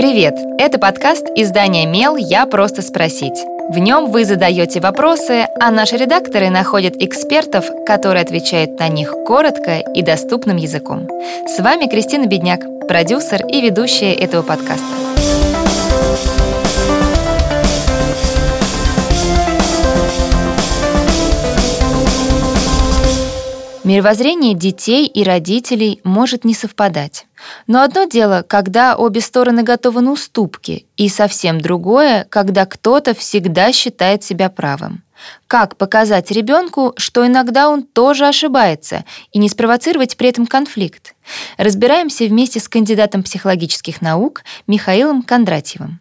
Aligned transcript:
Привет! 0.00 0.34
Это 0.56 0.78
подкаст 0.78 1.26
издания 1.36 1.84
«Мел. 1.84 2.16
Я 2.16 2.46
просто 2.46 2.80
спросить». 2.80 3.38
В 3.68 3.76
нем 3.76 4.10
вы 4.10 4.24
задаете 4.24 4.80
вопросы, 4.80 5.46
а 5.60 5.70
наши 5.70 5.98
редакторы 5.98 6.48
находят 6.48 6.94
экспертов, 6.96 7.66
которые 7.84 8.22
отвечают 8.22 8.78
на 8.78 8.88
них 8.88 9.12
коротко 9.26 9.80
и 9.80 10.00
доступным 10.00 10.56
языком. 10.56 11.06
С 11.46 11.62
вами 11.62 11.84
Кристина 11.84 12.24
Бедняк, 12.24 12.62
продюсер 12.88 13.46
и 13.46 13.60
ведущая 13.60 14.14
этого 14.14 14.40
подкаста. 14.40 14.86
Мировоззрение 23.84 24.54
детей 24.54 25.06
и 25.06 25.22
родителей 25.24 26.00
может 26.04 26.46
не 26.46 26.54
совпадать. 26.54 27.26
Но 27.66 27.82
одно 27.82 28.04
дело, 28.04 28.44
когда 28.46 28.96
обе 28.96 29.20
стороны 29.20 29.62
готовы 29.62 30.00
на 30.00 30.12
уступки, 30.12 30.86
и 30.96 31.08
совсем 31.08 31.60
другое, 31.60 32.26
когда 32.28 32.66
кто-то 32.66 33.14
всегда 33.14 33.72
считает 33.72 34.22
себя 34.22 34.50
правым. 34.50 35.02
Как 35.46 35.76
показать 35.76 36.30
ребенку, 36.30 36.94
что 36.96 37.26
иногда 37.26 37.68
он 37.68 37.82
тоже 37.82 38.26
ошибается, 38.26 39.04
и 39.32 39.38
не 39.38 39.48
спровоцировать 39.48 40.16
при 40.16 40.28
этом 40.28 40.46
конфликт? 40.46 41.14
Разбираемся 41.58 42.24
вместе 42.24 42.60
с 42.60 42.68
кандидатом 42.68 43.22
психологических 43.22 44.00
наук 44.00 44.42
Михаилом 44.66 45.22
Кондратьевым. 45.22 46.00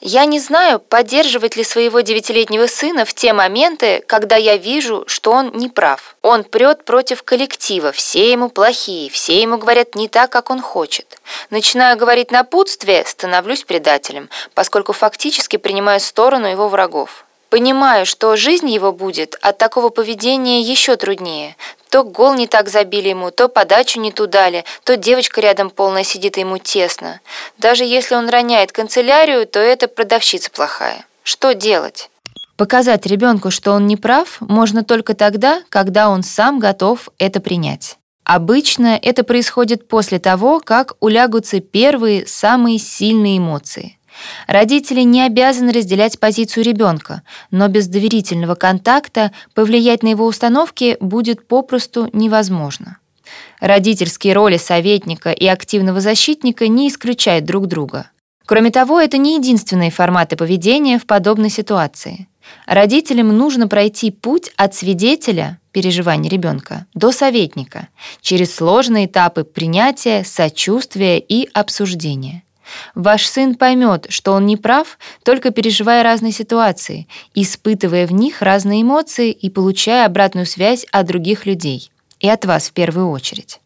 Я 0.00 0.24
не 0.24 0.38
знаю, 0.38 0.78
поддерживать 0.78 1.56
ли 1.56 1.64
своего 1.64 2.00
девятилетнего 2.00 2.66
сына 2.66 3.04
в 3.04 3.14
те 3.14 3.32
моменты, 3.32 4.02
когда 4.06 4.36
я 4.36 4.56
вижу, 4.56 5.04
что 5.06 5.32
он 5.32 5.52
не 5.54 5.68
прав. 5.68 6.16
Он 6.22 6.44
прет 6.44 6.84
против 6.84 7.22
коллектива, 7.22 7.92
все 7.92 8.30
ему 8.30 8.48
плохие, 8.48 9.10
все 9.10 9.40
ему 9.40 9.58
говорят 9.58 9.94
не 9.94 10.08
так, 10.08 10.30
как 10.30 10.50
он 10.50 10.60
хочет. 10.60 11.18
Начинаю 11.50 11.96
говорить 11.96 12.30
напутствие, 12.30 13.04
становлюсь 13.06 13.64
предателем, 13.64 14.28
поскольку 14.54 14.92
фактически 14.92 15.56
принимаю 15.56 16.00
сторону 16.00 16.46
его 16.46 16.68
врагов. 16.68 17.24
Понимаю, 17.48 18.06
что 18.06 18.34
жизнь 18.36 18.68
его 18.68 18.92
будет 18.92 19.36
от 19.40 19.56
такого 19.56 19.90
поведения 19.90 20.60
еще 20.60 20.96
труднее. 20.96 21.56
То 21.96 22.04
гол 22.04 22.34
не 22.34 22.46
так 22.46 22.68
забили 22.68 23.08
ему, 23.08 23.30
то 23.30 23.48
подачу 23.48 24.00
не 24.00 24.12
туда 24.12 24.42
дали, 24.42 24.66
то 24.84 24.98
девочка 24.98 25.40
рядом 25.40 25.70
полная 25.70 26.04
сидит, 26.04 26.36
и 26.36 26.40
ему 26.40 26.58
тесно. 26.58 27.20
Даже 27.56 27.84
если 27.84 28.16
он 28.16 28.28
роняет 28.28 28.70
канцелярию, 28.70 29.46
то 29.46 29.60
это 29.60 29.88
продавщица 29.88 30.50
плохая. 30.50 31.06
Что 31.22 31.54
делать? 31.54 32.10
Показать 32.58 33.06
ребенку, 33.06 33.50
что 33.50 33.72
он 33.72 33.86
не 33.86 33.96
прав, 33.96 34.42
можно 34.42 34.84
только 34.84 35.14
тогда, 35.14 35.62
когда 35.70 36.10
он 36.10 36.22
сам 36.22 36.58
готов 36.58 37.08
это 37.16 37.40
принять. 37.40 37.96
Обычно 38.24 39.00
это 39.00 39.24
происходит 39.24 39.88
после 39.88 40.18
того, 40.18 40.60
как 40.60 40.96
улягутся 41.00 41.60
первые 41.60 42.26
самые 42.26 42.78
сильные 42.78 43.38
эмоции. 43.38 43.96
Родители 44.46 45.00
не 45.00 45.22
обязаны 45.22 45.72
разделять 45.72 46.18
позицию 46.18 46.64
ребенка, 46.64 47.22
но 47.50 47.68
без 47.68 47.88
доверительного 47.88 48.54
контакта 48.54 49.32
повлиять 49.54 50.02
на 50.02 50.08
его 50.08 50.26
установки 50.26 50.96
будет 51.00 51.46
попросту 51.46 52.08
невозможно. 52.12 52.98
Родительские 53.60 54.34
роли 54.34 54.56
советника 54.56 55.32
и 55.32 55.46
активного 55.46 56.00
защитника 56.00 56.68
не 56.68 56.88
исключают 56.88 57.44
друг 57.44 57.66
друга. 57.66 58.10
Кроме 58.44 58.70
того, 58.70 59.00
это 59.00 59.18
не 59.18 59.36
единственные 59.36 59.90
форматы 59.90 60.36
поведения 60.36 60.98
в 60.98 61.06
подобной 61.06 61.50
ситуации. 61.50 62.28
Родителям 62.66 63.36
нужно 63.36 63.66
пройти 63.66 64.12
путь 64.12 64.52
от 64.56 64.74
свидетеля 64.74 65.58
переживаний 65.72 66.30
ребенка 66.30 66.86
до 66.94 67.10
советника 67.10 67.88
через 68.20 68.54
сложные 68.54 69.06
этапы 69.06 69.44
принятия, 69.44 70.24
сочувствия 70.24 71.18
и 71.18 71.48
обсуждения. 71.52 72.44
Ваш 72.94 73.26
сын 73.26 73.54
поймет, 73.54 74.06
что 74.08 74.32
он 74.32 74.46
не 74.46 74.56
прав, 74.56 74.98
только 75.24 75.50
переживая 75.50 76.02
разные 76.02 76.32
ситуации, 76.32 77.06
испытывая 77.34 78.06
в 78.06 78.12
них 78.12 78.42
разные 78.42 78.82
эмоции 78.82 79.30
и 79.30 79.50
получая 79.50 80.06
обратную 80.06 80.46
связь 80.46 80.86
от 80.92 81.06
других 81.06 81.46
людей. 81.46 81.90
И 82.20 82.28
от 82.28 82.44
вас 82.44 82.68
в 82.68 82.72
первую 82.72 83.10
очередь. 83.10 83.60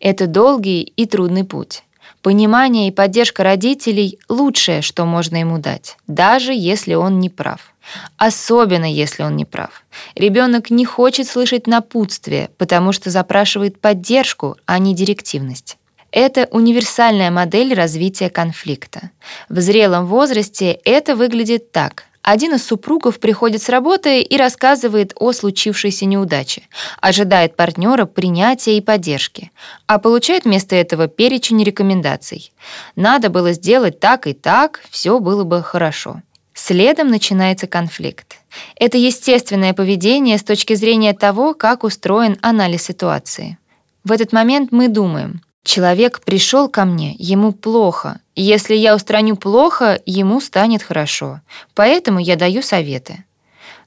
Это 0.00 0.26
долгий 0.26 0.82
и 0.82 1.06
трудный 1.06 1.44
путь. 1.44 1.82
Понимание 2.22 2.88
и 2.88 2.92
поддержка 2.92 3.44
родителей— 3.44 4.18
лучшее, 4.28 4.82
что 4.82 5.04
можно 5.04 5.36
ему 5.36 5.58
дать, 5.58 5.96
даже 6.06 6.52
если 6.52 6.94
он 6.94 7.20
не 7.20 7.30
прав. 7.30 7.72
Особенно 8.16 8.90
если 8.90 9.22
он 9.22 9.36
не 9.36 9.44
прав. 9.44 9.84
Ребенок 10.14 10.70
не 10.70 10.84
хочет 10.84 11.26
слышать 11.28 11.66
напутствие, 11.66 12.50
потому 12.58 12.92
что 12.92 13.10
запрашивает 13.10 13.80
поддержку, 13.80 14.56
а 14.66 14.78
не 14.78 14.94
директивность. 14.94 15.78
Это 16.20 16.48
универсальная 16.50 17.30
модель 17.30 17.74
развития 17.74 18.28
конфликта. 18.28 19.12
В 19.48 19.60
зрелом 19.60 20.06
возрасте 20.06 20.72
это 20.84 21.14
выглядит 21.14 21.70
так. 21.70 22.06
Один 22.22 22.56
из 22.56 22.66
супругов 22.66 23.20
приходит 23.20 23.62
с 23.62 23.68
работы 23.68 24.20
и 24.20 24.36
рассказывает 24.36 25.12
о 25.14 25.30
случившейся 25.30 26.06
неудаче, 26.06 26.62
ожидает 27.00 27.54
партнера 27.54 28.04
принятия 28.04 28.76
и 28.76 28.80
поддержки, 28.80 29.52
а 29.86 30.00
получает 30.00 30.44
вместо 30.44 30.74
этого 30.74 31.06
перечень 31.06 31.62
рекомендаций. 31.62 32.52
Надо 32.96 33.30
было 33.30 33.52
сделать 33.52 34.00
так 34.00 34.26
и 34.26 34.32
так, 34.32 34.82
все 34.90 35.20
было 35.20 35.44
бы 35.44 35.62
хорошо. 35.62 36.22
Следом 36.52 37.10
начинается 37.10 37.68
конфликт. 37.68 38.38
Это 38.74 38.98
естественное 38.98 39.72
поведение 39.72 40.36
с 40.36 40.42
точки 40.42 40.74
зрения 40.74 41.14
того, 41.14 41.54
как 41.54 41.84
устроен 41.84 42.38
анализ 42.42 42.82
ситуации. 42.82 43.56
В 44.02 44.10
этот 44.10 44.32
момент 44.32 44.72
мы 44.72 44.88
думаем, 44.88 45.42
Человек 45.68 46.22
пришел 46.22 46.70
ко 46.70 46.86
мне, 46.86 47.14
ему 47.18 47.52
плохо. 47.52 48.20
Если 48.34 48.74
я 48.74 48.96
устраню 48.96 49.36
плохо, 49.36 50.00
ему 50.06 50.40
станет 50.40 50.82
хорошо. 50.82 51.42
Поэтому 51.74 52.20
я 52.20 52.36
даю 52.36 52.62
советы. 52.62 53.26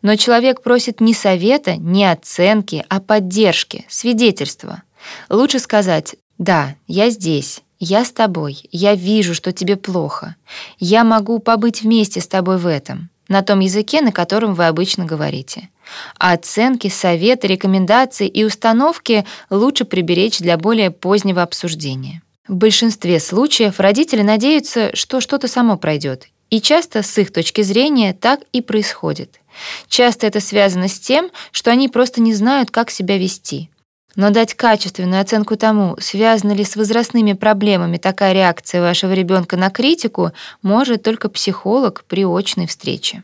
Но 0.03 0.15
человек 0.15 0.61
просит 0.61 1.01
не 1.01 1.15
совета, 1.15 1.77
не 1.77 2.05
оценки, 2.05 2.85
а 2.87 2.99
поддержки, 2.99 3.87
свидетельства. 3.89 4.83
Лучше 5.27 5.57
сказать 5.57 6.17
«Да, 6.37 6.75
я 6.85 7.09
здесь, 7.09 7.63
я 7.79 8.05
с 8.05 8.11
тобой, 8.11 8.61
я 8.71 8.93
вижу, 8.93 9.33
что 9.33 9.51
тебе 9.51 9.75
плохо. 9.75 10.35
Я 10.77 11.03
могу 11.03 11.39
побыть 11.39 11.81
вместе 11.81 12.21
с 12.21 12.27
тобой 12.27 12.57
в 12.57 12.67
этом» 12.67 13.09
на 13.31 13.41
том 13.43 13.59
языке, 13.61 14.01
на 14.01 14.11
котором 14.11 14.53
вы 14.53 14.67
обычно 14.67 15.05
говорите. 15.05 15.69
А 16.17 16.33
оценки, 16.33 16.87
советы, 16.87 17.47
рекомендации 17.47 18.27
и 18.27 18.43
установки 18.43 19.25
лучше 19.49 19.85
приберечь 19.85 20.39
для 20.39 20.57
более 20.57 20.91
позднего 20.91 21.41
обсуждения. 21.41 22.21
В 22.47 22.55
большинстве 22.55 23.19
случаев 23.19 23.79
родители 23.79 24.21
надеются, 24.21 24.95
что 24.95 25.21
что-то 25.21 25.47
само 25.47 25.77
пройдет, 25.77 26.27
и 26.49 26.59
часто 26.59 27.03
с 27.03 27.17
их 27.17 27.31
точки 27.31 27.61
зрения 27.61 28.13
так 28.13 28.41
и 28.51 28.61
происходит. 28.61 29.39
Часто 29.87 30.27
это 30.27 30.39
связано 30.39 30.87
с 30.87 30.99
тем, 30.99 31.29
что 31.51 31.71
они 31.71 31.87
просто 31.87 32.21
не 32.21 32.33
знают, 32.33 32.71
как 32.71 32.89
себя 32.89 33.17
вести. 33.17 33.69
Но 34.15 34.29
дать 34.29 34.53
качественную 34.53 35.21
оценку 35.21 35.55
тому, 35.55 35.95
связана 35.99 36.51
ли 36.51 36.65
с 36.65 36.75
возрастными 36.75 37.33
проблемами 37.33 37.97
такая 37.97 38.33
реакция 38.33 38.81
вашего 38.81 39.13
ребенка 39.13 39.55
на 39.55 39.69
критику, 39.69 40.31
может 40.61 41.03
только 41.03 41.29
психолог 41.29 42.03
при 42.07 42.25
очной 42.25 42.67
встрече. 42.67 43.23